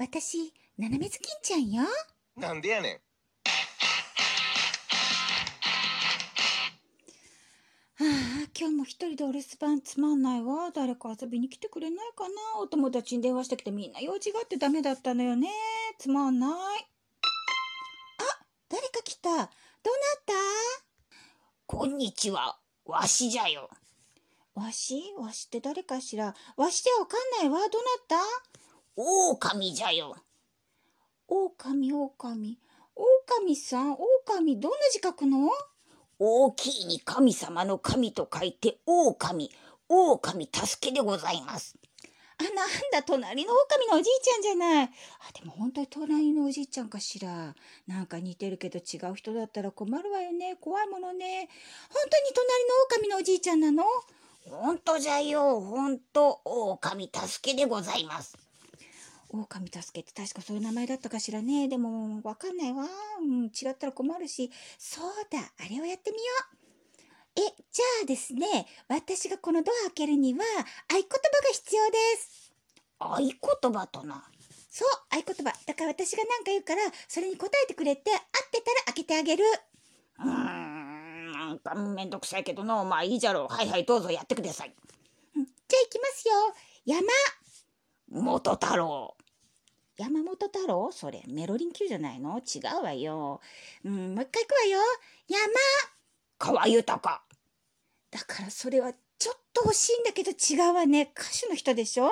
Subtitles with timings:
[0.00, 1.82] 私、斜めずきんちゃんよ。
[2.34, 2.94] なんでやねん。
[2.94, 3.00] は
[8.00, 10.70] あ、今日も一人でお留守番つまんないわ。
[10.74, 12.34] 誰か遊びに来てくれないかな。
[12.60, 15.50] お友達に電話してきてみんな用事があってダメだったのよね。
[15.98, 16.50] つまんない。
[16.50, 16.54] あ、
[18.70, 19.28] 誰か来た。
[19.28, 19.48] どうなっ
[20.24, 20.32] た？
[21.66, 22.58] こんにちは。
[22.86, 23.68] わしじゃよ。
[24.54, 25.12] わし？
[25.18, 26.34] わしって誰かしら？
[26.56, 27.68] わしでわかんないわ。
[27.68, 28.16] どうなった？
[29.02, 30.14] 狼じゃよ。
[31.26, 32.58] 狼、狼。
[32.94, 33.96] 狼さん、
[34.28, 35.48] 狼、どんな字書くの？
[36.18, 39.50] 大きいに神様の神と書いて狼。
[39.88, 41.78] 狼助けでございます。
[42.36, 44.84] あ、なんだ、隣の狼のおじいちゃんじゃない。
[44.84, 44.90] あ、
[45.32, 47.54] でも本当に隣のおじいちゃんかしら。
[47.86, 50.56] なんか似てるけど違う人だったら困るわよね。
[50.56, 51.48] 怖いものね。
[51.88, 53.84] 本当に隣の狼のおじいちゃんなの？
[54.44, 55.58] ほんとじゃよ。
[55.62, 58.36] ほんと、狼助けでございます。
[59.32, 61.68] 狼助けって確かそういう名前だったかしらね。
[61.68, 62.84] でも、わかんないわ。
[63.20, 64.50] うん、違ったら困るし。
[64.78, 66.22] そうだ、あれをやってみよ
[66.56, 66.60] う。
[67.36, 72.52] え、じゃあですね、私がこのドア開けるには、合言葉が必要です。
[72.98, 74.24] 合言葉とな。
[74.68, 75.52] そう、合言葉。
[75.66, 79.44] だから私が何か言うから、それに答えてくれて、合ってたら開けてあげる。
[80.18, 82.84] うーん、なんかめんどくさいけどの。
[82.84, 83.52] まあいいじゃろう。
[83.52, 84.74] はいはい、どうぞやってください。
[85.36, 86.34] うんじゃあ行きますよ。
[86.84, 87.08] 山。
[88.08, 89.16] 元太郎。
[90.00, 90.90] 山本太郎？
[90.92, 92.38] それ、メロリン級じゃないの？
[92.38, 93.42] 違うわよ。
[93.84, 94.78] うん、もう一回行くわよ。
[95.28, 95.38] 山。
[96.38, 97.22] 川豊。
[98.10, 101.12] だからそれはちょっと惜しいんだけど違うわね。
[101.14, 102.04] 歌手の人でしょ？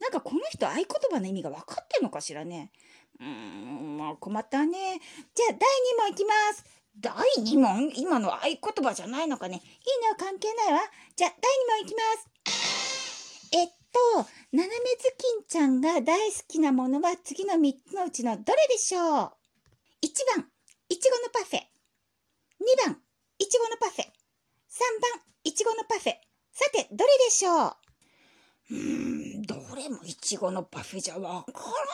[0.00, 2.72] なんかこの人合言葉の意味が分かってんのかしらね。
[3.20, 5.00] うーん、もう困ったね。
[5.32, 5.58] じゃあ第2
[6.00, 6.64] 問いきます。
[6.98, 7.12] 第
[7.44, 7.92] 二問？
[7.94, 9.54] 今の合言葉じゃないのかね。
[9.54, 9.62] いい
[10.02, 10.80] のは関係ないわ。
[11.14, 12.35] じゃあ第2問いきます。
[13.96, 19.06] えっと、斜めずきんちゃんが大好きなものは次の3つのうちのどれでしょう ?1
[20.36, 20.46] 番、
[20.90, 21.60] いちごのパフェ。
[21.60, 23.00] 2番、
[23.38, 24.02] いちごのパフェ。
[24.02, 26.12] 3番、いちごのパフェ。
[26.52, 27.76] さて、どれでしょう？
[28.68, 31.52] うーん、どれもいちごのパフェじゃわか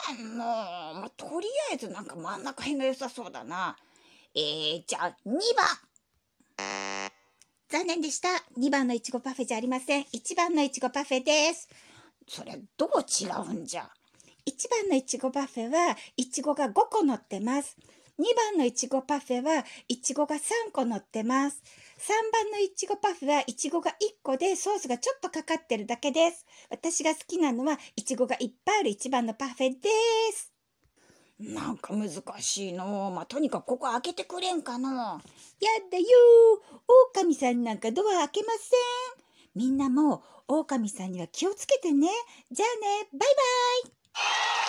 [0.09, 0.43] らんの。
[0.43, 3.77] まあ、とりあえずなんか真ん中辺が良さそうだな。
[4.35, 7.09] えー、じゃあ2番。
[7.69, 8.29] 残念でした。
[8.59, 10.03] 2番のいちごパフェじゃありません。
[10.03, 11.67] 1番のいちごパフェです。
[12.27, 13.89] それどう違うんじゃ
[14.45, 17.77] ？1番のいちごパフェは、いちごが5個乗ってます。
[18.19, 20.39] 2番のいちごパフェは、いちごが3
[20.71, 21.63] 個乗ってます。
[21.97, 26.45] 3番のいちごパフェは、いちごが1個でソースがちょっとかかってるだけです。
[26.69, 29.89] 私が好きなのは、いちごがいっぱいある1番のパフェで
[30.33, 30.51] す。
[31.39, 32.09] なんか難
[32.39, 33.11] しいの。
[33.11, 34.89] まあ、とにかくここ開けてくれんかの。
[34.89, 34.91] や
[35.91, 36.83] だよー。
[37.17, 38.61] 狼さんなんかドア開けません。
[39.55, 42.07] みんなも、狼さんには気をつけてね。
[42.51, 43.19] じゃあね、バイ
[43.85, 44.62] バイ